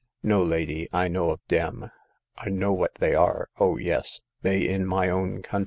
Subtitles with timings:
[0.23, 1.91] "No, lady; I no of dem.
[2.35, 5.59] I know what they are— oh, yes, they in my ovjtv co>itA.